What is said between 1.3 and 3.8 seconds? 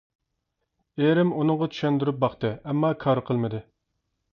ئۇنىڭغا چۈشەندۈرۈپ باقتى، ئەمما كار قىلمىدى.